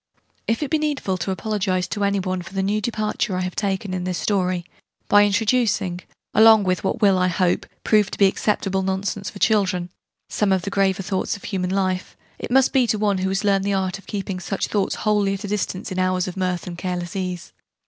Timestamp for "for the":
2.41-2.63